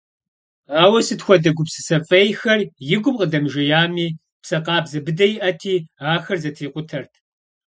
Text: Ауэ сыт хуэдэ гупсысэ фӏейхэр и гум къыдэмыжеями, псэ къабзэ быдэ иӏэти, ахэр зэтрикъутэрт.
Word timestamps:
Ауэ 0.81 0.99
сыт 1.07 1.21
хуэдэ 1.25 1.51
гупсысэ 1.57 1.97
фӏейхэр 2.07 2.59
и 2.95 2.97
гум 3.01 3.15
къыдэмыжеями, 3.19 4.07
псэ 4.41 4.57
къабзэ 4.65 4.99
быдэ 5.05 5.25
иӏэти, 5.35 5.75
ахэр 6.13 6.37
зэтрикъутэрт. 6.43 7.13